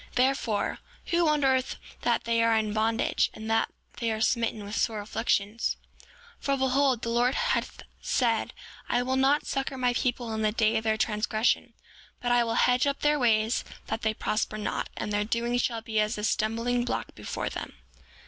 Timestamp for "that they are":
2.01-2.57, 3.51-4.19